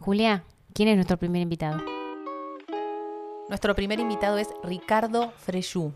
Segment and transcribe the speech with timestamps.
[0.00, 1.84] Julia, ¿quién es nuestro primer invitado?
[3.50, 5.92] Nuestro primer invitado es Ricardo Freyú.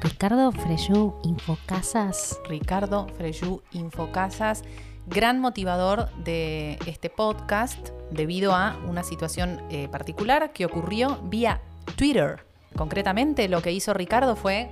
[0.00, 2.40] Ricardo Freyú, Infocasas.
[2.48, 4.64] Ricardo Freyú, Infocasas,
[5.06, 11.60] gran motivador de este podcast debido a una situación eh, particular que ocurrió vía
[11.94, 12.44] Twitter.
[12.74, 14.68] Concretamente, lo que hizo Ricardo fue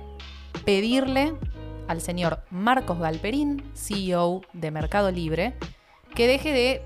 [0.65, 1.35] pedirle
[1.87, 5.55] al señor Marcos Galperín, CEO de Mercado Libre,
[6.13, 6.83] que deje de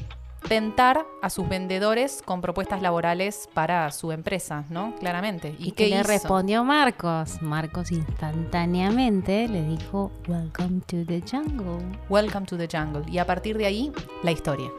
[0.47, 4.95] tentar a sus vendedores con propuestas laborales para su empresa, ¿no?
[4.95, 5.55] Claramente.
[5.59, 7.41] ¿Y, qué le respondió Marcos?
[7.41, 11.83] Marcos instantáneamente le dijo, Welcome to the jungle.
[12.09, 13.03] Welcome to the jungle.
[13.11, 13.91] Y a partir de ahí,
[14.23, 14.69] la historia.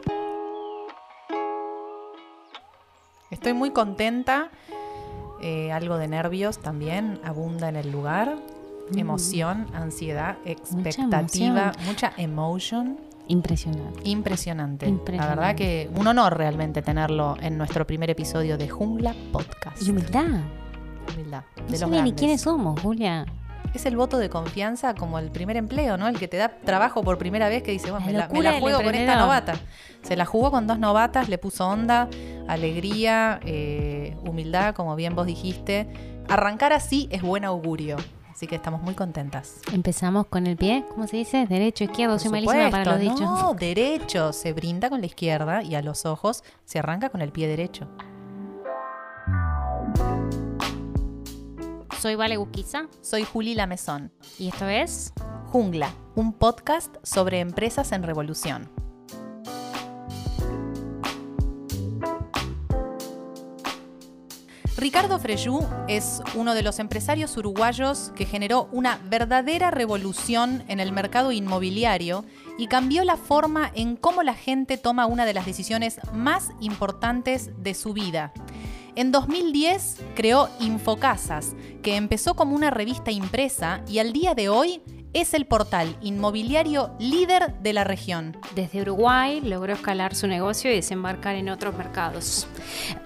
[3.29, 4.49] Estoy muy contenta.
[5.41, 8.37] Eh, algo de nervios también abunda en el lugar.
[8.91, 8.99] Mm.
[8.99, 13.06] Emoción, ansiedad, expectativa, mucha emotion.
[13.27, 14.09] Impresionante.
[14.09, 14.87] Impresionante.
[15.17, 19.81] La verdad que un honor realmente tenerlo en nuestro primer episodio de Jungla Podcast.
[19.81, 20.41] Y humildad.
[21.13, 21.43] Humildad.
[21.67, 23.25] De no ni quiénes somos, Julia.
[23.73, 26.07] Es el voto de confianza como el primer empleo, ¿no?
[26.07, 28.95] El que te da trabajo por primera vez que dice, bueno, me la, juego con
[28.95, 29.55] esta novata.
[30.03, 32.07] Se la jugó con dos novatas, le puso onda,
[32.47, 35.87] alegría, eh, humildad, como bien vos dijiste.
[36.29, 37.97] Arrancar así es buen augurio.
[38.37, 39.61] Así que estamos muy contentas.
[39.73, 41.47] Empezamos con el pie, ¿cómo se dice?
[41.47, 43.21] Derecho, izquierdo, soy malísima para los dichos.
[43.21, 44.31] No, derecho.
[44.31, 47.87] Se brinda con la izquierda y a los ojos se arranca con el pie derecho.
[51.99, 52.83] Soy Vale Gusquiza.
[53.01, 54.11] Soy Juli Lamezón.
[54.37, 55.13] Y esto es
[55.47, 58.69] Jungla, un podcast sobre empresas en revolución.
[64.77, 70.91] Ricardo Freyú es uno de los empresarios uruguayos que generó una verdadera revolución en el
[70.91, 72.23] mercado inmobiliario
[72.59, 77.49] y cambió la forma en cómo la gente toma una de las decisiones más importantes
[77.57, 78.31] de su vida.
[78.95, 84.83] En 2010 creó Infocasas, que empezó como una revista impresa y al día de hoy
[85.17, 88.37] es el portal inmobiliario líder de la región.
[88.53, 92.47] Desde Uruguay logró escalar su negocio y desembarcar en otros mercados.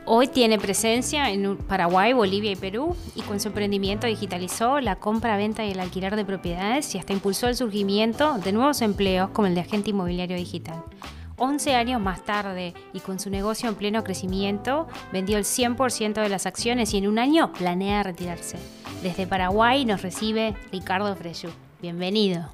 [0.06, 5.38] Hoy tiene presencia en Paraguay, Bolivia y Perú y con su emprendimiento digitalizó la compra,
[5.38, 9.48] venta y el alquiler de propiedades y hasta impulsó el surgimiento de nuevos empleos como
[9.48, 10.84] el de agente inmobiliario digital.
[11.38, 16.30] 11 años más tarde y con su negocio en pleno crecimiento, vendió el 100% de
[16.30, 18.58] las acciones y en un año planea retirarse.
[19.02, 21.52] Desde Paraguay nos recibe Ricardo Freyú.
[21.82, 22.48] Bienvenido.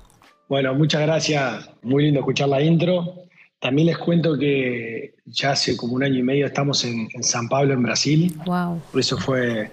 [0.48, 1.70] Bueno, muchas gracias.
[1.82, 3.16] Muy lindo escuchar la intro.
[3.60, 7.74] También les cuento que ya hace como un año y medio estamos en, San Pablo,
[7.74, 8.34] en Brasil.
[8.46, 8.82] Wow.
[8.92, 9.72] Por eso fue,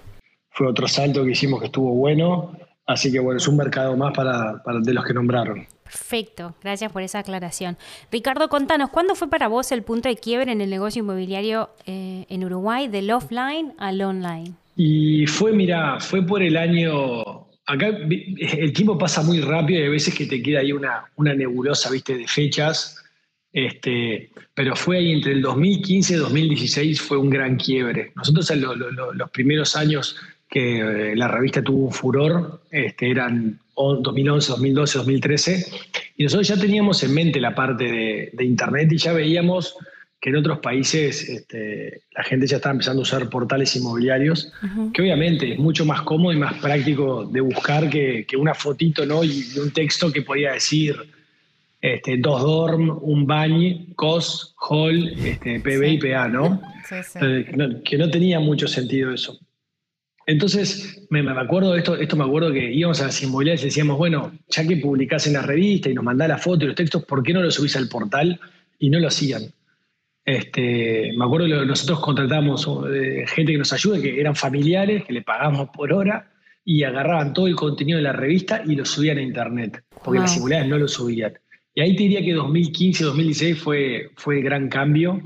[0.51, 2.57] fue otro salto que hicimos que estuvo bueno.
[2.87, 5.67] Así que bueno, es un mercado más para, de los que nombraron.
[5.85, 7.77] Perfecto, gracias por esa aclaración.
[8.11, 12.27] Ricardo, contanos, ¿cuándo fue para vos el punto de quiebre en el negocio inmobiliario eh,
[12.29, 14.53] en Uruguay del offline al online?
[14.77, 17.34] Y fue, mira, fue por el año
[17.67, 21.35] acá el tiempo pasa muy rápido y a veces que te queda ahí una, una
[21.35, 23.01] nebulosa, viste, de fechas.
[23.53, 28.13] Este, pero fue ahí entre el 2015 y 2016 fue un gran quiebre.
[28.17, 30.17] Nosotros en los primeros años
[30.51, 35.67] que eh, la revista tuvo un furor, este, eran 2011, 2012, 2013,
[36.17, 39.77] y nosotros ya teníamos en mente la parte de, de Internet y ya veíamos
[40.25, 44.51] que en otros países este, la gente ya está empezando a usar portales inmobiliarios,
[44.95, 49.23] que obviamente es mucho más cómodo y más práctico de buscar que, una fotito ¿no?
[49.23, 50.97] y, un texto que podía decir
[51.79, 56.63] este, dos dorm, un baño, cos, hall, este, PB y PA, ¿no?
[57.21, 59.39] Eh, que no tenía mucho sentido eso.
[60.27, 63.67] Entonces, me, me, acuerdo de esto, esto me acuerdo que íbamos a las inmobiliarias y
[63.67, 66.77] decíamos, bueno, ya que publicás en la revista y nos mandás la foto y los
[66.77, 68.41] textos, ¿por qué no lo subís al portal?
[68.79, 69.53] Y no lo hacían.
[70.25, 75.13] Este, me acuerdo que nosotros contratamos eh, gente que nos ayude, que eran familiares, que
[75.13, 76.31] le pagamos por hora
[76.65, 80.37] y agarraban todo el contenido de la revista y lo subían a internet, porque las
[80.37, 81.35] inmobiliarias no lo subían.
[81.75, 85.21] Y ahí te diría que 2015, 2016 fue, fue gran cambio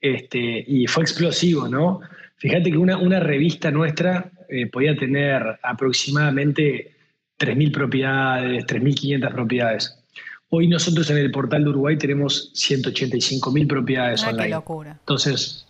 [0.00, 2.00] este, y fue explosivo, ¿no?
[2.36, 6.92] Fíjate que una, una revista nuestra eh, podía tener aproximadamente
[7.38, 10.05] 3.000 propiedades, 3.500 propiedades.
[10.48, 14.44] Hoy nosotros en el portal de Uruguay tenemos 185 mil propiedades ah, online.
[14.44, 14.96] Qué locura.
[15.00, 15.66] Entonces,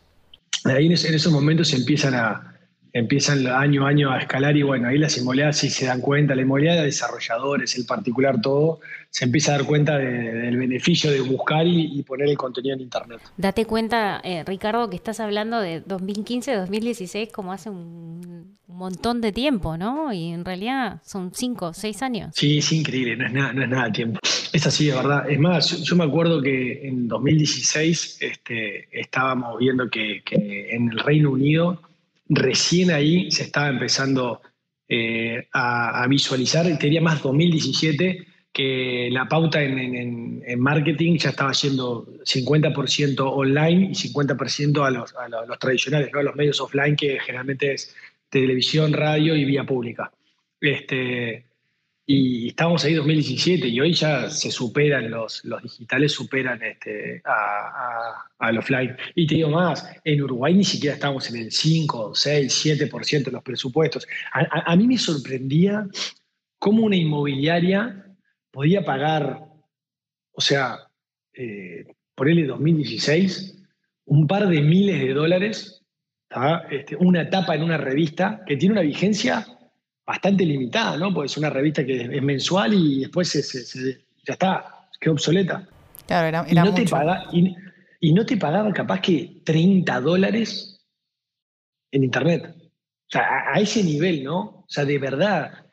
[0.64, 2.55] ahí en, esos momentos se empiezan a,
[2.98, 6.34] empiezan año a año a escalar y bueno, ahí las inmobiliarias sí se dan cuenta,
[6.34, 11.66] la inmobiliaria, desarrolladores, el particular, todo, se empieza a dar cuenta del beneficio de buscar
[11.66, 13.20] y, poner el contenido en Internet.
[13.36, 19.32] Date cuenta, eh, Ricardo, que estás hablando de 2015, 2016 como hace un, montón de
[19.32, 20.12] tiempo, ¿no?
[20.12, 22.32] Y en realidad son cinco, seis años.
[22.34, 24.20] Sí, es increíble, no es nada, no es nada de tiempo.
[24.52, 25.30] Es así, de verdad.
[25.30, 31.30] Es más, yo, me acuerdo que en 2016 este, estábamos viendo que en el Reino
[31.30, 31.80] Unido
[32.28, 34.40] recién ahí se estaba empezando
[34.88, 43.16] eh, a, visualizar, tenía más 2017, que la pauta en, marketing ya estaba yendo 50%
[43.20, 46.20] online y 50% a los, a los, tradicionales, ¿no?
[46.20, 47.94] a los medios offline, que generalmente es
[48.30, 50.10] televisión, radio y vía pública.
[50.60, 51.45] Este,
[52.08, 58.24] y estábamos ahí 2017 y hoy ya se superan los, los digitales, superan este, a,
[58.38, 58.96] al offline.
[59.16, 63.32] Y te digo más, en Uruguay ni siquiera estábamos en el 5, 6, 7% de
[63.32, 64.06] los presupuestos.
[64.32, 65.88] A, mí me sorprendía
[66.60, 68.06] cómo una inmobiliaria
[68.52, 69.40] podía pagar,
[70.30, 70.78] o sea,
[71.34, 73.64] eh, por el 2016,
[74.04, 75.82] un par de miles de dólares,
[76.70, 79.55] este, una tapa en una revista que tiene una vigencia
[80.06, 81.12] bastante limitada, ¿no?
[81.12, 85.68] Porque es una revista que es mensual y después ya está, quedó obsoleta.
[86.06, 86.84] Claro, era, y, no Te
[88.00, 90.80] y, no te pagaba capaz que 30 dólares
[91.90, 92.54] en internet.
[92.56, 94.38] O sea, a, ese nivel, ¿no?
[94.38, 95.66] O sea, de verdad,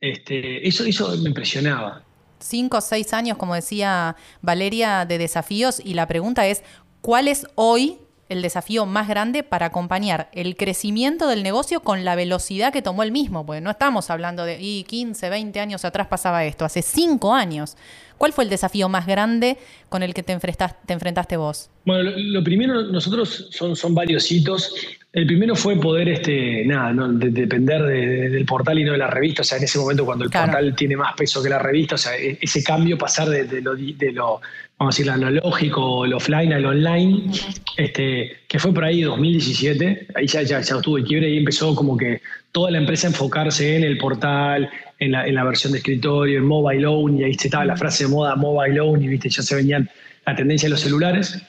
[0.00, 2.04] este, eso, eso me impresionaba.
[2.38, 6.62] Cinco o seis años, como decía Valeria, de desafíos, y la pregunta es,
[7.00, 7.98] ¿cuál es hoy
[8.30, 13.02] el desafío más grande para acompañar el crecimiento del negocio con la velocidad que tomó
[13.02, 16.80] el mismo, porque no estamos hablando de y 15, 20 años atrás pasaba esto, hace
[16.80, 17.76] 5 años.
[18.20, 19.56] ¿Cuál fue el desafío más grande
[19.88, 21.70] con el que te enfrentaste, te enfrentaste vos?
[21.86, 24.74] Bueno, lo, primero, nosotros son, son varios hitos.
[25.10, 29.40] El primero fue poder, este, nada, no, depender del portal y no de la revista.
[29.40, 31.98] O sea, en ese momento cuando el portal tiene más peso que la revista, o
[31.98, 34.42] sea, e, ese cambio, pasar de, lo, de lo,
[34.76, 37.32] vamos a decir, analógico, el offline al online,
[37.78, 40.08] este, que fue por ahí 2017.
[40.14, 42.20] Ahí ya, ya, ya estuvo el quiebre y empezó como que
[42.52, 44.68] toda la empresa a enfocarse en el portal,
[45.00, 48.04] en la, en la versión de escritorio, en mobile only, y ahí estaba la frase
[48.04, 49.30] de moda mobile only, ¿viste?
[49.30, 49.90] ya se venían
[50.26, 51.42] la tendencia de los celulares.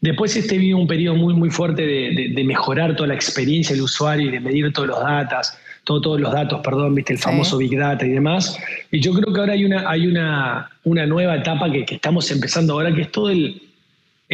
[0.00, 4.28] Después este vino un periodo muy, muy fuerte de, mejorar toda la experiencia del usuario
[4.28, 5.54] y de medir todos los datos,
[5.84, 8.58] todos los datos, perdón, viste, el famoso Big Data y demás.
[8.90, 12.74] Y yo creo que ahora hay una, hay una, una nueva etapa que, estamos empezando
[12.74, 13.62] ahora, que es todo el,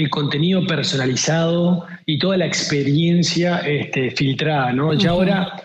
[0.09, 4.95] contenido personalizado y toda la experiencia este, filtrada, ¿no?
[4.95, 5.63] Ya ahora,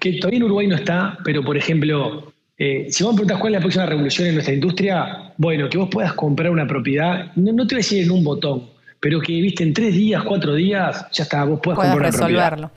[0.00, 3.54] que todavía en Uruguay no está, pero por ejemplo, eh, si vos me preguntas cuál
[3.54, 7.52] es la próxima revolución en nuestra industria, bueno, que vos puedas comprar una propiedad, no,
[7.52, 8.68] no te voy a decir en un botón,
[9.00, 12.70] pero que, viste, en tres días, cuatro días, ya está, vos puedes comprar resolverlo.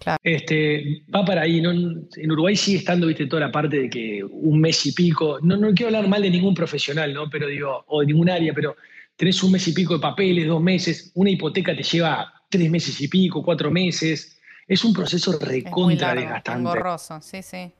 [0.00, 0.18] Claro.
[0.24, 1.60] Este, va para ahí.
[1.60, 1.70] ¿no?
[1.70, 5.56] En Uruguay sigue estando, viste, toda la parte de que un mes y pico, no,
[5.56, 7.28] no quiero hablar mal de ningún profesional, ¿no?
[7.28, 8.76] Pero digo, o de ningún área, pero
[9.16, 13.00] tenés un mes y pico de papeles, dos meses, una hipoteca te lleva tres meses
[13.00, 14.39] y pico, cuatro meses.
[14.70, 16.60] Es un proceso recontra desgastante.
[16.60, 17.72] Engorroso, sí, sí.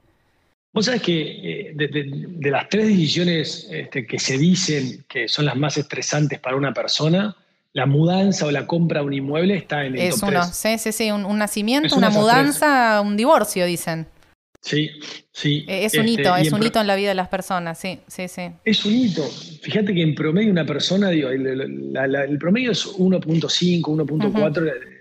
[0.73, 5.57] Vos sabés que eh, de, las tres decisiones este, que se dicen que son las
[5.57, 7.37] más estresantes para una persona,
[7.75, 10.91] la mudanza o la compra de un inmueble está en el es uno, sí, sí,
[10.91, 14.09] sí, un, nacimiento, una, mudanza, un divorcio, dicen.
[14.61, 14.91] Sí,
[15.31, 15.65] sí.
[15.69, 18.01] Eh, es un este, hito, es un hito en la vida de las personas, sí,
[18.09, 18.51] sí, sí.
[18.65, 19.23] Es un hito.
[19.63, 25.00] Fíjate que en promedio una persona, digo, el, promedio es 1.5, 1.4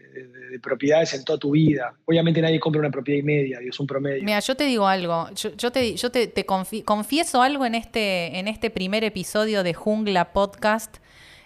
[0.60, 1.94] de, propiedades en toda tu vida.
[2.06, 4.24] Obviamente nadie compra una propiedad y media, digo, es un promedio.
[4.24, 8.70] Mira, yo te digo algo, yo, te, yo te, confieso algo en este, en este
[8.70, 10.98] primer episodio de Jungla Podcast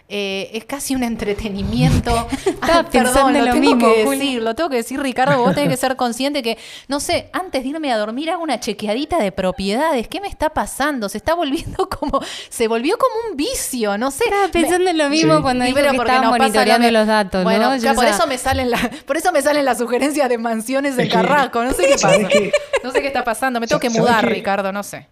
[0.06, 2.28] eh, es casi un entretenimiento.
[2.46, 5.96] Estaba pensando lo, mismo, que decir, lo tengo que decir, Ricardo, vos tenés que ser
[5.96, 6.58] consciente que,
[6.88, 10.06] no sé, antes de irme a dormir hago una chequeadita de propiedades.
[10.08, 11.08] ¿Qué me está pasando?
[11.08, 12.20] Se está volviendo como,
[12.50, 14.24] se volvió como un vicio, no sé.
[14.24, 18.26] Estaba pensando en lo mismo cuando dijo que estaba monitoreando los datos, bueno, por eso
[18.26, 21.86] me salen la, por eso me salen las sugerencias de mansiones de Carrasco, no sé
[21.86, 22.18] qué pasa.
[22.82, 25.08] No sé qué está pasando, me tengo que mudar, Ricardo, no sé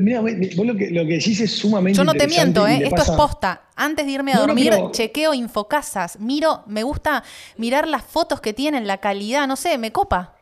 [0.00, 1.96] mira, vos lo que, lo que decís es sumamente.
[1.96, 2.80] Yo no te miento, ¿eh?
[2.84, 3.62] esto es posta.
[3.76, 6.20] Antes de irme a dormir, chequeo infocasas.
[6.20, 7.24] Miro, me gusta
[7.56, 10.34] mirar las fotos que tienen, la calidad, no sé, me copa.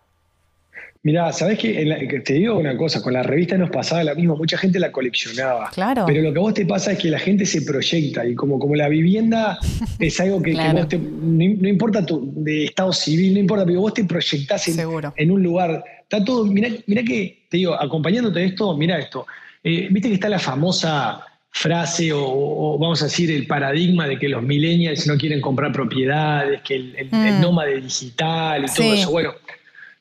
[1.05, 3.03] Mirá, ¿sabés que, te digo una cosa?
[3.03, 5.69] Con la revista nos pasaba lo mismo, mucha gente la coleccionaba.
[5.71, 6.05] Claro.
[6.07, 8.61] Pero lo que a vos te pasa es que la gente se proyecta y como,
[8.61, 9.59] como la vivienda
[9.99, 13.95] es algo que, vos te, no, importa tu de estado civil, no importa, pero vos
[13.95, 14.79] te proyectás en,
[15.17, 15.83] en un lugar.
[16.13, 19.27] Está todo, mirá, mirá que, te digo, acompañándote de esto, mirá esto.
[19.65, 24.29] Eh, Viste que está la famosa frase o, vamos a decir el paradigma de que
[24.29, 27.41] los millennials no quieren comprar propiedades, que el, mm.
[27.41, 29.11] nómade digital y todo eso.
[29.11, 29.33] Bueno,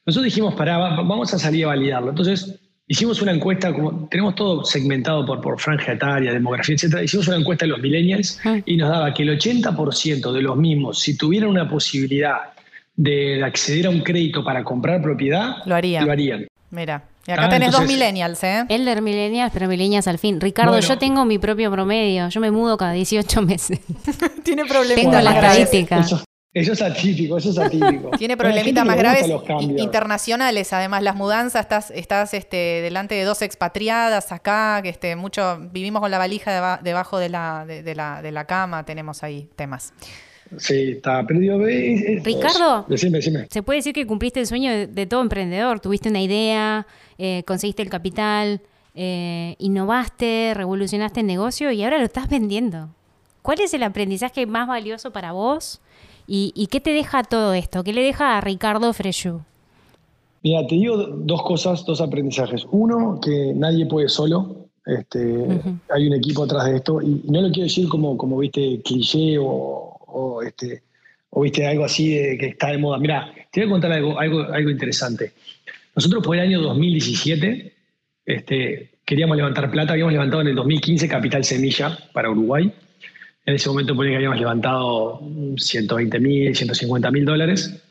[0.06, 2.10] nosotros dijimos, para, vamos a salir a validarlo.
[2.10, 7.04] Entonces, hicimos una encuesta, como tenemos todo segmentado por, por franja etaria, demografía, etc.
[7.06, 8.60] Hicimos una encuesta de los millennials ah.
[8.66, 12.52] y nos daba que el 80% de los mismos, si tuvieran una posibilidad
[13.02, 16.06] de acceder a un crédito para comprar propiedad, lo harían.
[16.06, 16.48] Lo harían.
[16.70, 18.66] Mira, y acá ah, tenés dos millennials, ¿eh?
[18.70, 20.40] Elder millennials, pero millennials al fin.
[20.40, 22.30] Ricardo, yo tengo mi propio promedio.
[22.30, 23.80] Yo me mudo cada 18 meses.
[24.44, 24.96] Tiene problemas.
[24.96, 26.00] Tengo la estadística.
[26.54, 28.12] Eso, es atípico, eso es atípico.
[28.18, 29.26] Tiene problemitas más graves
[29.78, 30.72] internacionales.
[30.74, 36.02] Además, las mudanzas, estás, estás este, delante de dos expatriadas acá, que este, mucho, vivimos
[36.02, 39.94] con la valija debajo de la, de, la, de la cama, tenemos ahí temas.
[40.58, 41.60] Sí, está perdido.
[41.60, 42.86] Ricardo,
[43.50, 45.80] se puede decir que cumpliste el sueño de, todo emprendedor.
[45.80, 46.86] Tuviste una idea,
[47.18, 48.62] eh, conseguiste el capital,
[48.94, 52.90] eh, innovaste, revolucionaste el negocio y ahora lo estás vendiendo.
[53.42, 55.82] ¿Cuál es el aprendizaje más valioso para vos?
[56.28, 57.84] ¿Y, qué te deja todo esto?
[57.84, 59.42] ¿Qué le deja a Ricardo Freyu?
[60.44, 62.66] Mira, te digo dos cosas, dos aprendizajes.
[62.72, 64.68] Uno, que nadie puede solo.
[64.86, 65.46] Este,
[65.90, 67.02] Hay un equipo atrás de esto.
[67.02, 70.84] Y no lo quiero decir como, como viste, cliché o, o, este,
[71.30, 72.98] o viste algo así de, que está de moda.
[72.98, 75.32] Mira, te voy a contar algo, algo, algo interesante.
[75.96, 77.74] Nosotros por el año 2017
[78.26, 82.72] este, queríamos levantar plata, habíamos levantado en el 2015 Capital Semilla para Uruguay.
[83.46, 85.22] En ese momento que habíamos levantado
[85.58, 87.82] 120 mil, 150 mil dólares.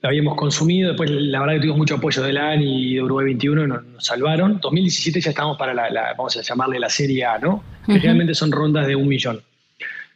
[0.00, 3.26] Lo habíamos consumido, después la verdad que tuvimos mucho apoyo de LAN y de Uruguay
[3.26, 4.58] 21 nos, nos salvaron.
[4.60, 7.62] 2017 ya estamos para la, vamos a llamarle la Serie A, ¿no?
[7.86, 9.40] Que realmente son rondas de un millón.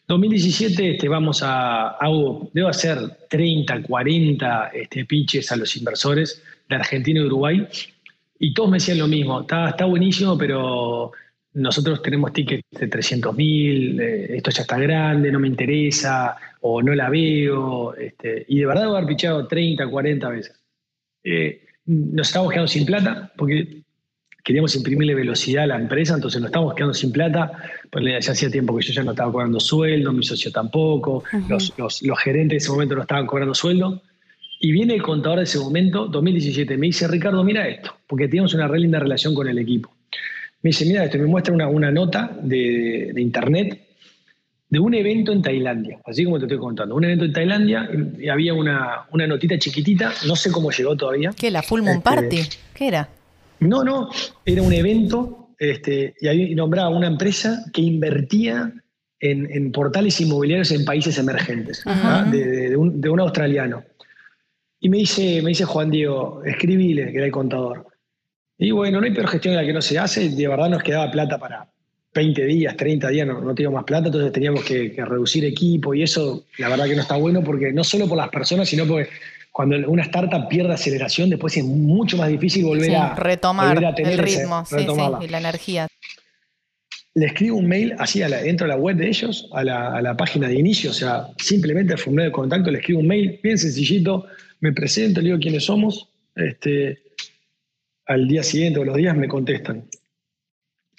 [0.09, 2.99] 2017 este, vamos a, hago, debo hacer
[3.29, 7.69] 30, 40 este, pitches a los inversores de Argentina y Uruguay
[8.39, 11.13] y todos me decían lo mismo, está, está buenísimo, pero
[11.55, 16.81] nosotros tenemos tickets de 300 mil, eh, esto ya está grande, no me interesa, o
[16.81, 20.61] no la veo, este, y de verdad debo haber pichado 30, 40 veces.
[21.25, 23.83] Eh, nos estamos quedando sin plata, porque
[24.49, 27.53] queríamos imprimirle velocidad a la empresa, entonces nos estábamos quedando sin plata,
[27.91, 31.75] pues ya hacía tiempo que yo ya no estaba cobrando sueldo, mi socio tampoco, los,
[32.25, 34.01] gerentes de ese momento no estaban cobrando sueldo.
[34.59, 38.55] Y viene el contador de ese momento, 2017, me dice, Ricardo, mira esto, porque teníamos
[38.55, 39.95] una re linda relación con el equipo.
[40.63, 43.87] Me dice, mira esto, me muestra una, una nota de, internet
[44.71, 47.87] de un evento en Tailandia, así como te estoy contando, un evento en Tailandia,
[48.19, 51.33] y había una, una notita chiquitita, no sé cómo llegó todavía.
[51.39, 51.51] ¿Qué?
[51.51, 52.39] ¿La Full Moon este, Party?
[52.73, 53.11] ¿Qué era?
[53.61, 54.11] No, no,
[54.45, 58.73] era un evento este, y ahí nombraba una empresa que invertía
[59.21, 62.25] en, portales inmobiliarios en países emergentes, ¿ah?
[62.31, 63.83] de, un, australiano.
[64.81, 67.87] Y me dice, me dice Juan Diego, escribile, que era el contador.
[68.57, 70.83] Y bueno, no hay peor gestión de la que no se hace, de verdad nos
[70.83, 71.69] quedaba plata para
[72.15, 75.95] 20 días, 30 días, no, no teníamos más plata, entonces teníamos que, que reducir equipo
[75.95, 78.87] y eso, la verdad que no está bueno porque no solo por las personas, sino
[78.87, 79.09] porque
[79.59, 84.63] cuando una startup pierde aceleración, después es mucho más difícil volver a retomar el ritmo
[85.21, 85.89] y la energía.
[87.15, 90.17] Le escribo un mail así a la, dentro de la web de ellos, a la,
[90.17, 93.59] página de inicio, o sea, simplemente al formulario de contacto le escribo un mail bien
[93.59, 94.27] sencillito,
[94.61, 97.03] me presento, le digo quiénes somos, este,
[98.07, 99.79] al día siguiente o los días me contestan.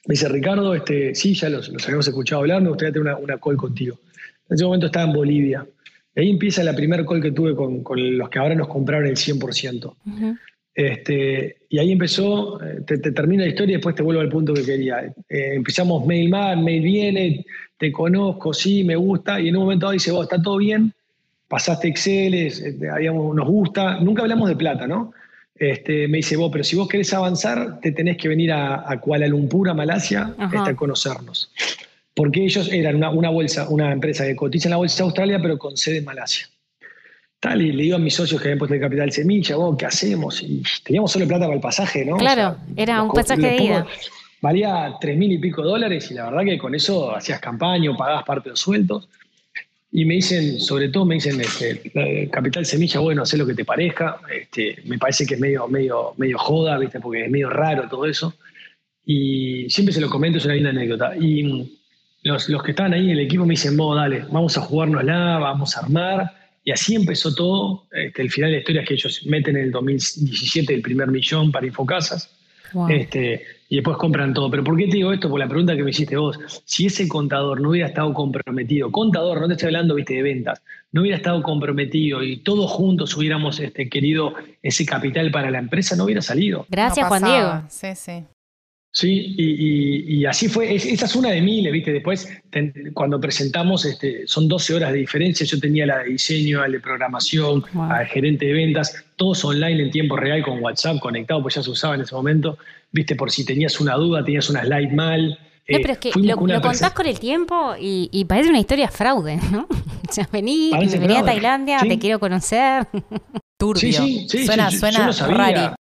[0.06, 3.38] Me dice, Ricardo, este, sí, ya los, habíamos escuchado hablar, me gustaría tener una, una
[3.38, 3.98] call contigo.
[4.50, 5.66] En ese momento estaba en Bolivia
[6.22, 7.84] ahí empieza la primera call que tuve con,
[8.18, 9.96] los que ahora nos compraron el 100%.
[10.74, 14.54] este, y ahí empezó, eh, te, termina la historia y después te vuelvo al punto
[14.54, 15.02] que quería.
[15.30, 17.46] Eh, empezamos mail mal, mail viene,
[17.78, 20.94] te conozco, sí, me gusta, y en un momento dado dice, vos, está todo bien,
[21.48, 25.14] pasaste Excel, este, nos gusta, nunca hablamos de plata, ¿no?
[25.56, 29.28] Este, me dice, vos, pero si vos querés avanzar, te tenés que venir a, Kuala
[29.28, 31.52] Lumpur, a Malasia, este, a conocernos
[32.20, 35.58] porque ellos eran una, bolsa, una empresa que cotiza en la bolsa de Australia, pero
[35.58, 36.50] con sede en Malasia.
[37.40, 40.44] Tal, y le digo a mis socios que habían puesto el capital semilla, ¿qué hacemos?
[40.44, 42.18] Y teníamos solo plata para el pasaje, ¿no?
[42.18, 43.88] Claro, era un pasaje de ida.
[44.42, 47.96] Valía tres mil y pico dólares y la verdad que con eso hacías campaña o
[47.96, 49.08] pagabas parte de los sueldos.
[49.90, 53.64] Y me dicen, sobre todo me dicen, este, capital semilla, bueno, haz lo que te
[53.64, 54.20] parezca.
[54.30, 57.00] Este, me parece que es medio, medio, medio joda, ¿viste?
[57.00, 58.34] porque es medio raro todo eso.
[59.06, 61.14] Y siempre se lo comento, es una linda anécdota.
[61.18, 61.79] Y
[62.24, 65.78] los, que estaban ahí en el equipo me dicen, vos, dale, vamos a jugárnosla, vamos
[65.78, 66.32] a armar.
[66.64, 67.88] Y así empezó todo.
[67.92, 71.08] Este, el final de la historia es que ellos meten en el 2017 el primer
[71.08, 72.36] millón para Infocasas.
[72.88, 74.52] Este, y después compran todo.
[74.52, 75.30] Pero ¿por qué te digo esto?
[75.30, 76.38] Por la pregunta que me hiciste vos.
[76.66, 80.62] Si ese contador no hubiera estado comprometido, contador, no te estoy hablando viste, de ventas,
[80.92, 85.96] no hubiera estado comprometido y todos juntos hubiéramos este, querido ese capital para la empresa,
[85.96, 86.66] no hubiera salido.
[86.70, 87.64] Gracias, Juan Diego.
[87.70, 88.24] Sí, sí.
[88.92, 91.94] Sí, y, así fue, esa es una de miles, ¿viste?
[91.94, 92.28] Después,
[92.96, 96.80] cuando presentamos, este, son 12 horas de diferencia, yo tenía la de diseño, la de
[96.80, 101.62] programación, al gerente de ventas, todos online en tiempo real con WhatsApp conectado, pues ya
[101.62, 102.58] se usaba en ese momento,
[102.92, 103.16] ¿viste?
[103.16, 105.40] Por si tenías una duda, tenías una slide mal.
[105.68, 109.68] No, pero es que lo, contás con el tiempo y, parece una historia fraude, ¿no?
[110.10, 112.88] O sea, vení, vení a Tailandia, te quiero conocer.
[113.60, 113.94] Turbio.
[113.94, 115.76] Sí, sí, suena, suena raro.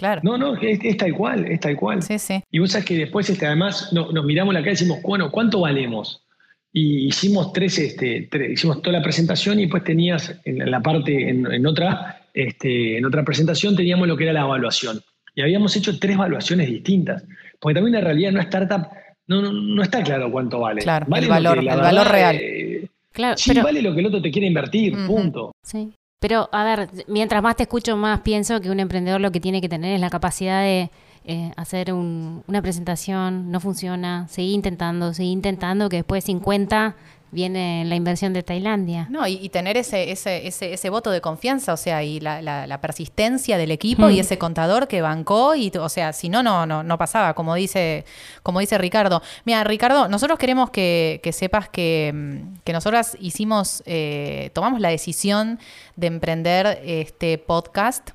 [0.00, 0.22] Claro.
[0.24, 2.02] No, no, es, tal cual, es tal cual.
[2.02, 2.42] Sí, sí.
[2.50, 5.60] Y vos sabés que después, este, además, nos miramos la cara y decimos, bueno, ¿cuánto
[5.60, 6.24] valemos?
[6.72, 11.66] Y hicimos tres, este, hicimos toda la presentación y después tenías en la parte, en,
[11.66, 15.02] otra, este, en otra presentación teníamos lo que era la evaluación.
[15.34, 17.22] Y habíamos hecho tres evaluaciones distintas.
[17.60, 18.86] Porque también en realidad una startup
[19.26, 20.80] no, no, está claro cuánto vale.
[20.80, 22.36] Claro, vale el valor, el valor real.
[22.40, 25.52] Eh, claro, sí, vale lo que el otro te quiere invertir, punto.
[25.62, 25.92] Sí.
[26.20, 29.60] Pero, a ver, mientras más te escucho, más pienso que un emprendedor lo que tiene
[29.60, 30.90] que tener es la capacidad de
[31.24, 36.94] eh, hacer una presentación, no funciona, seguir intentando, seguir intentando, que después de 50
[37.32, 39.06] viene la inversión de Tailandia.
[39.10, 42.80] No, y, tener ese, ese, ese, ese, voto de confianza, o sea, y la, la,
[42.80, 44.20] persistencia del equipo y mm.
[44.20, 48.04] ese contador que bancó, y o sea, si no, no, no, no pasaba, como dice,
[48.42, 49.22] como dice Ricardo.
[49.44, 54.88] Mira, Ricardo, nosotros queremos que, que sepas que, mm, que nosotras hicimos, eh, tomamos la
[54.88, 55.58] decisión
[55.96, 58.10] de emprender este podcast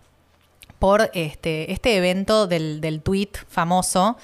[0.80, 4.18] por este, este evento del, del tweet famoso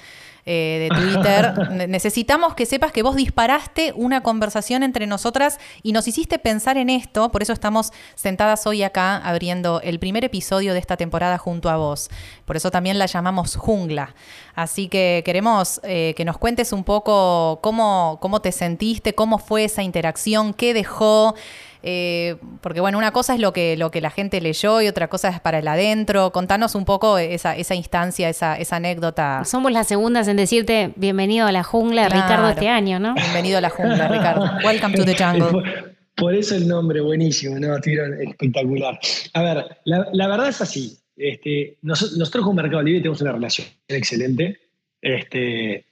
[0.44, 1.70] eh, de Twitter.
[1.88, 6.90] Necesitamos que sepas que vos disparaste una conversación entre nosotras y nos hiciste pensar en
[6.90, 11.70] esto, por eso estamos sentadas hoy acá abriendo el primer episodio de esta temporada junto
[11.70, 12.10] a vos.
[12.44, 14.14] Por eso también la llamamos Jungla.
[14.54, 19.64] Así que queremos eh, que nos cuentes un poco cómo, cómo te sentiste, cómo fue
[19.64, 21.34] esa interacción, qué dejó.
[21.82, 25.08] Eh, porque bueno, una cosa es lo que, lo que la gente leyó y otra
[25.08, 26.30] cosa es para el adentro.
[26.30, 29.44] Contanos un poco esa, esa instancia, esa, esa anécdota.
[29.44, 33.14] Somos las segundas en decirte bienvenido a la jungla, Ricardo, este año, ¿no?
[33.14, 34.48] Bienvenido a la jungla, Ricardo.
[34.64, 35.62] Welcome to the jungle.
[36.16, 37.74] Por, eso el nombre, buenísimo, ¿no?
[37.76, 38.98] espectacular.
[39.32, 40.98] A ver, la, verdad es así.
[41.16, 44.60] Este, nosotros, nosotros con Mercado Libre tenemos una relación excelente.
[45.00, 45.86] Este,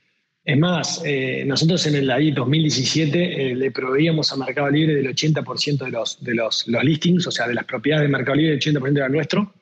[0.51, 5.07] es más, eh, nosotros en el ahí 2017 eh, le proveíamos a Mercado Libre del
[5.15, 8.61] 80% de, los, de los, listings, o sea, de las propiedades de Mercado Libre, el
[8.61, 9.55] 80% era nuestro.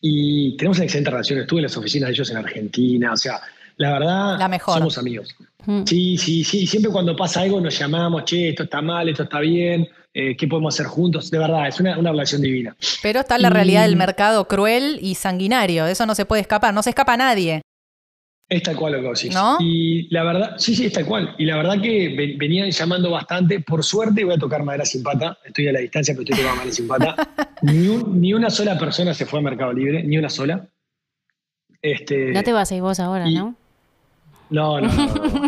[0.00, 1.38] Y tenemos una excelente relación.
[1.38, 3.40] Estuve en las oficinas de ellos en Argentina, o sea,
[3.76, 4.78] la verdad, la mejor.
[4.78, 5.36] somos amigos.
[5.64, 5.84] Mm.
[5.84, 6.66] Sí, sí, sí.
[6.66, 10.48] Siempre cuando pasa algo nos llamamos, che, esto está mal, esto está bien, eh, ¿qué
[10.48, 11.30] podemos hacer juntos?
[11.30, 12.76] De verdad, es una, relación divina.
[13.02, 15.84] Pero está la realidad del mercado cruel y sanguinario.
[15.84, 16.74] De eso no se puede escapar.
[16.74, 17.62] No se escapa nadie.
[18.52, 19.26] Es tal cual lo que vos
[19.60, 21.34] Y la verdad, sí, sí, es tal cual.
[21.38, 23.60] Y la verdad que venían llamando bastante.
[23.60, 25.38] Por suerte voy a tocar madera sin pata.
[25.42, 27.16] Estoy a la distancia, pero estoy tocando madera sin pata.
[27.62, 30.68] ni, una sola persona se fue a Mercado Libre, ni una sola.
[31.80, 33.56] Este, no te vas a ir vos ahora, ¿no?
[34.50, 34.88] No, no,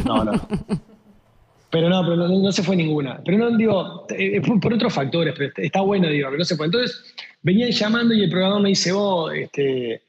[0.07, 0.33] no, no,
[1.71, 3.21] Pero no, pero no, se fue ninguna.
[3.23, 6.67] Pero no, digo, eh, por otros factores, pero está bueno, digo, que no se fue.
[6.67, 10.01] Entonces, venían llamando y el programa me dice, vos, este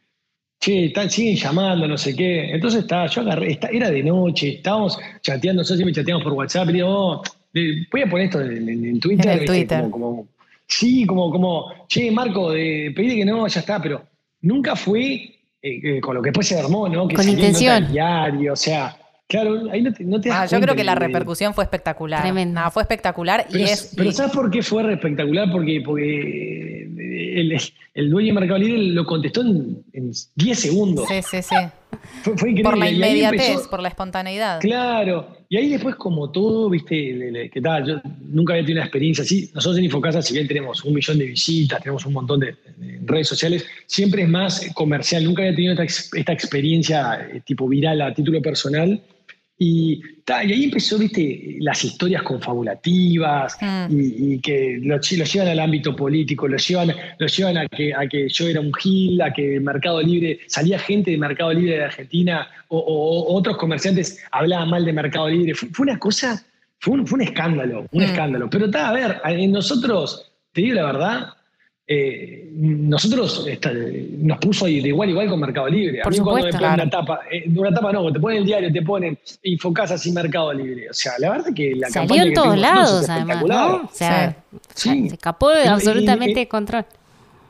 [0.60, 2.52] che, siguen llamando, no sé qué.
[2.52, 6.74] Entonces está, yo agarré, era de noche, estábamos chateando, nosotros siempre chateamos por WhatsApp, y
[6.74, 7.24] digo, oh,
[7.92, 9.40] voy a poner esto en, Twitter.
[9.40, 9.86] En Twitter.
[10.68, 14.04] sí, como, como, che, Marco, de, pedí que no, ya está, pero
[14.42, 17.08] nunca fue eh, eh, con lo que después se armó, ¿no?
[17.08, 17.92] Que con intención.
[17.92, 21.64] Diario, o sea, Claro, ahí no te, no ah, Yo creo que la repercusión fue
[21.64, 22.22] espectacular.
[22.22, 22.70] Tremenda.
[22.70, 23.48] fue espectacular.
[23.50, 25.52] Pero, y es, pero ¿sabes por qué fue espectacular?
[25.52, 26.84] Porque, porque
[27.36, 27.58] el,
[27.96, 29.84] el, dueño de Mercado Libre lo contestó en,
[30.36, 31.08] 10 segundos.
[31.08, 31.56] Sí, sí, sí.
[32.24, 32.64] Fue, increíble.
[32.64, 34.60] Por la inmediatez, por la espontaneidad.
[34.60, 35.28] Claro.
[35.48, 37.86] Y ahí después, como todo, viste, ¿qué tal?
[37.86, 39.50] Yo nunca había tenido una experiencia así.
[39.54, 42.56] Nosotros en Infocasa, si bien tenemos un millón de visitas, tenemos un montón de,
[43.06, 45.24] redes sociales, siempre es más comercial.
[45.24, 49.02] Nunca había tenido esta, esta experiencia eh, tipo viral a título personal
[49.58, 53.88] y, ahí empezó, viste, las historias confabulativas mm.
[53.90, 58.28] y, que lo, llevan al ámbito político, lo llevan, lo llevan a, que, a que
[58.28, 62.48] yo era un gil, a que Mercado Libre, salía gente de Mercado Libre de Argentina
[62.68, 65.56] o, otros comerciantes hablaban mal de Mercado Libre.
[65.56, 66.46] Fue, una cosa,
[66.80, 68.06] fue un, fue un escándalo, un mm.
[68.06, 68.50] escándalo.
[68.50, 71.28] Pero está, a ver, nosotros, te digo la verdad,
[71.88, 73.46] eh, nosotros
[74.18, 76.02] nos puso ahí de igual igual con Mercado Libre.
[76.02, 78.74] a mí cuando me ponen una tapa, eh, una tapa no, te ponen el diario,
[78.74, 80.90] te ponen Infocasas y Mercado Libre.
[80.90, 83.76] O sea, la verdad que la Salió en todos lados, además, ¿no?
[83.76, 84.36] O sea,
[84.74, 86.86] se escapó de absolutamente de control.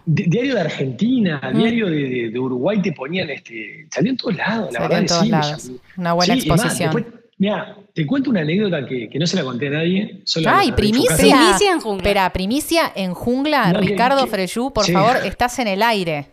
[0.05, 1.57] Diario de Argentina, mm.
[1.57, 3.87] diario de, Uruguay te ponían este.
[3.89, 4.99] Salió en todos lados, la verdad.
[4.99, 5.71] En todos lados.
[5.97, 7.05] Una buena exposición.
[7.37, 10.21] Mira, te cuento una anécdota que, no se la conté a nadie.
[10.47, 11.15] Ay, primicia.
[11.17, 12.01] Primicia en jungla.
[12.03, 13.73] Espera, primicia en jungla.
[13.73, 16.27] Ricardo Freyú, por favor, estás en el aire.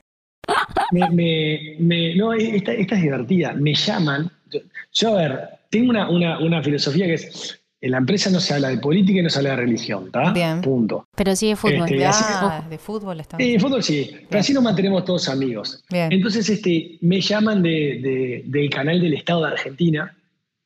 [0.92, 3.52] me, me- me- no, esta, esta es divertida.
[3.54, 4.30] Me llaman.
[4.50, 4.60] Yo,
[4.92, 8.54] yo, a ver, tengo una, una- una filosofía que es: en la empresa no se
[8.54, 10.32] habla de política y no se habla de religión, ¿está?
[10.32, 10.60] Bien.
[10.60, 11.06] Punto.
[11.16, 11.82] Pero sí de fútbol.
[11.82, 13.36] Este, así- Ah, de fútbol está.
[13.40, 15.82] Eh, fútbol sí, pero así nos mantenemos todos amigos.
[15.90, 16.12] Bien.
[16.12, 20.14] Entonces, este, me llaman de, de- del canal del Estado de Argentina.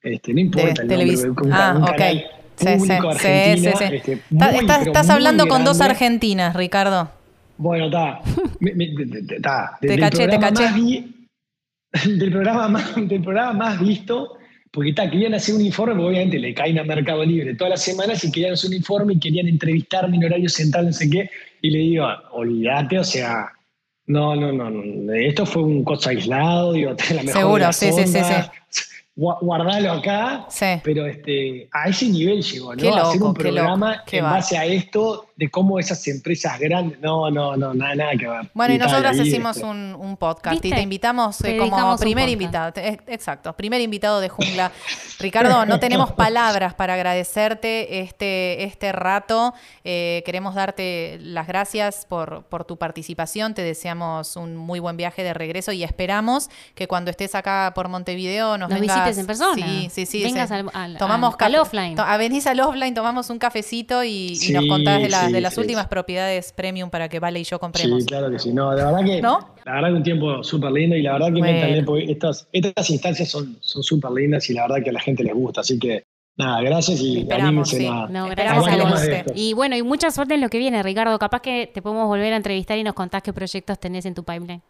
[0.06, 1.88] Este, no importa el nombre, Ah, un ok.
[1.96, 2.24] canal
[2.58, 3.84] Sí, sí, sí, sí, sí.
[3.96, 7.10] este, Está- muy, estás estás hablando con dos argentinas, Ricardo.
[7.58, 8.20] Bueno, está.
[8.60, 9.40] De- de- de-.
[9.88, 10.62] Te caché, te caché.
[10.64, 11.28] más vi-
[12.18, 14.38] del, programa más, del programa más visto,
[14.70, 18.22] porque está, querían hacer un informe, obviamente le caen a Mercado Libre todas las semanas
[18.24, 21.28] y querían hacer un informe y querían entrevistarme en horario central, no sé qué,
[21.62, 23.52] y le digo, olvídate, o sea,
[24.08, 27.76] no, no, no, no, esto fue un cosa aislado, digo, la mejor de Seguro, las
[27.76, 28.52] sí, sí, sí, gua-
[29.16, 30.66] Guardalo acá, Sí.
[30.84, 32.82] pero este, a ese nivel llegó, ¿no?
[32.82, 34.30] Qué Hacer loco, un programa loco, en va.
[34.32, 38.50] base a esto, de cómo esas empresas grandes, no, no, no, nada, nada que ver.
[38.54, 38.78] Bueno, y
[39.20, 42.72] ahí, hicimos este, un, un podcast y te invitamos Te eh, como primer invitado.
[42.76, 44.72] Eh, Exacto, primer invitado de Jungla.
[45.18, 49.52] Ricardo, no tenemos palabras para agradecerte este, este rato.
[49.84, 53.52] Eh, queremos darte las gracias por, por tu participación.
[53.52, 57.88] Te deseamos un muy buen viaje de regreso y esperamos que cuando estés acá por
[57.88, 59.54] Montevideo nos, Nos vengas- visites en persona.
[59.66, 60.22] Sí, sí, sí.
[60.24, 60.54] Vengas sí.
[60.54, 61.94] al- al- tomamos al- al offline.
[61.96, 65.40] to- a- venís al offline, tomamos un cafecito y, nos contás de, la- sí, de
[65.40, 68.02] las sí, últimas propiedades premium para que Vale y yo compremos.
[68.02, 68.52] Sí, claro que sí.
[68.52, 69.54] No, la verdad que, ¿No?
[69.64, 71.44] la verdad que un tiempo súper lindo y la verdad que Bueno.
[71.52, 74.92] me entendé, porque estas, estas instancias son son súper lindas y la verdad que a
[74.94, 75.60] la gente les gusta.
[75.62, 76.04] Así que,
[76.36, 77.86] nada, gracias y Esperamos, sí.
[77.86, 79.32] a- No, gracias a estos.
[79.36, 81.18] Y bueno, y mucha suerte en lo que viene, Ricardo.
[81.18, 84.22] Capaz que te podemos volver a entrevistar y nos contás qué proyectos tenés en tu
[84.24, 84.62] pipeline.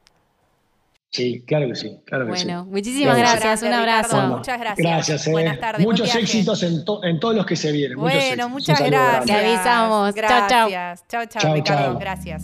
[1.10, 1.98] Sí, claro que sí.
[2.04, 2.44] Claro que sí.
[2.44, 3.62] Bueno, muchísimas gracias.
[3.62, 4.16] Un abrazo.
[4.16, 4.86] Bueno, Muchas gracias.
[4.86, 5.30] Gracias, eh.
[5.30, 7.96] Buenas tardes, Muchos éxitos en, to- en todos los que se vienen.
[7.98, 9.24] Bueno, muchas gracias.
[9.24, 10.14] Te avisamos.
[10.14, 10.68] Chao, chao.
[10.70, 11.08] Gracias.
[11.08, 11.84] Chao, chao, Chao, Ricardo.
[11.92, 11.98] chao.
[11.98, 12.42] Gracias.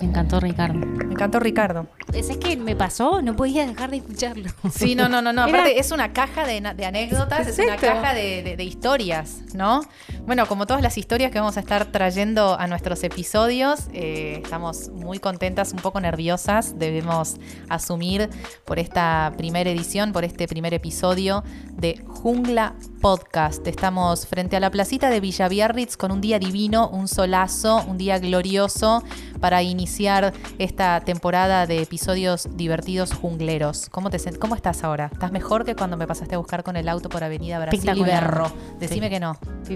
[0.00, 0.74] Me encantó Ricardo.
[0.78, 1.86] Me encantó Ricardo.
[2.12, 3.22] ¿Es que me pasó?
[3.22, 4.50] No podía dejar de escucharlo.
[4.70, 5.46] Sí, no, no, no, no.
[5.46, 9.80] Era- Aparte, es una caja de, anécdotas, es una caja de, de- de historias, ¿no?
[10.26, 14.88] Bueno, como todas las historias que vamos a estar trayendo a nuestros episodios, eh, estamos
[14.90, 17.36] muy contentas, un poco nerviosas, debemos
[17.70, 18.28] asumir
[18.66, 22.74] por esta primera edición, por este primer episodio de Jungla
[23.06, 23.64] Podcast.
[23.68, 27.98] Estamos frente a la placita de Villa Biarritz con un día divino, un solazo, un
[27.98, 29.04] día glorioso
[29.38, 33.88] para iniciar esta temporada de episodios divertidos jungleros.
[33.90, 35.08] ¿Cómo, te ¿Cómo estás ahora?
[35.12, 38.02] ¿Estás mejor que cuando me pasaste a buscar con el auto por Avenida Brasil y.
[38.02, 38.50] Berro?
[38.80, 39.34] Decime que no.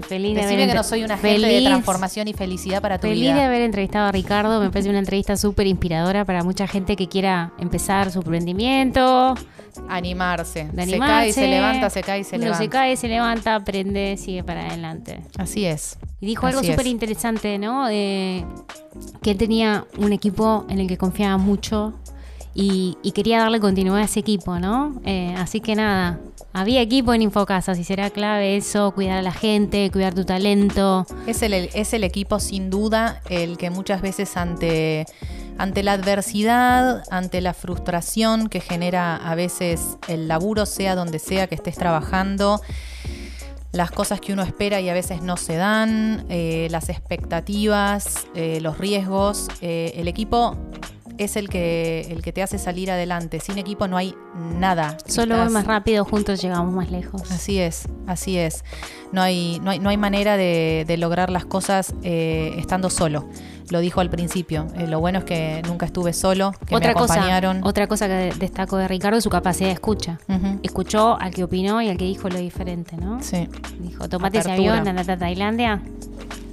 [0.09, 3.21] Feliz Decime que no soy un agente de feliz- transformación y felicidad para tu Feliz
[3.21, 3.35] vida.
[3.35, 4.59] de haber entrevistado a Ricardo.
[4.59, 9.35] Me parece una entrevista súper inspiradora para mucha gente que quiera empezar su emprendimiento.
[9.89, 10.69] Animarse.
[10.71, 11.47] De Se cae y se animarse.
[11.47, 12.63] levanta, se cae y se Uno levanta.
[12.63, 15.21] se cae, se levanta, aprende, sigue para adelante.
[15.37, 15.97] Así es.
[16.19, 17.87] Y dijo algo Así súper interesante, ¿no?
[17.87, 21.93] Que él tenía un equipo en el que confiaba mucho
[22.53, 24.99] y, y quería darle continuidad a ese equipo, ¿no?
[25.05, 26.19] Eh, así que nada,
[26.53, 31.05] había equipo en Infocasas y será clave eso, cuidar a la gente, cuidar tu talento.
[31.27, 35.05] Es el, es el equipo sin duda el que muchas veces ante,
[35.57, 41.47] ante la adversidad, ante la frustración que genera a veces el laburo, sea donde sea
[41.47, 42.61] que estés trabajando,
[43.71, 48.59] las cosas que uno espera y a veces no se dan, eh, las expectativas, eh,
[48.61, 50.57] los riesgos, eh, el equipo
[51.23, 53.39] es el que, el que te hace salir adelante.
[53.39, 54.15] Sin equipo no hay
[54.59, 54.97] nada.
[55.05, 57.29] Solo Estás- más rápido, juntos llegamos más lejos.
[57.31, 58.63] Así es, así es.
[59.11, 63.27] No hay, no hay, no hay manera de, de lograr las cosas eh, estando solo.
[63.69, 64.67] Lo dijo al principio.
[64.77, 67.61] Eh, lo bueno es que nunca estuve solo, que otra me cosa, acompañaron.
[67.63, 70.19] otra cosa que destaco de Ricardo es su capacidad de escucha.
[70.61, 73.21] Escuchó al que opinó y al que dijo lo diferente, ¿no?
[73.23, 73.47] Sí,
[73.79, 75.81] Dijo, tomate ese avión, andate a Tailandia.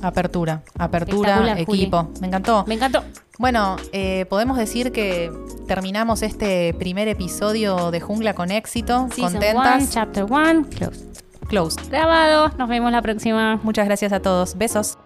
[0.00, 2.09] apertura, apertura, equipo.
[2.20, 2.64] Me encantó.
[2.68, 3.02] Me encantó.
[3.38, 5.33] Bueno, eh, podemos decir que
[5.68, 9.83] terminamos este primer episodio de Jungla con éxito, Season contentas.
[9.85, 11.09] 1, Chapter 1, close.
[11.48, 11.77] Close.
[11.88, 12.51] Grabado.
[12.59, 13.59] Nos vemos la próxima.
[13.62, 14.59] Muchas gracias a todos.
[14.59, 14.98] Besos.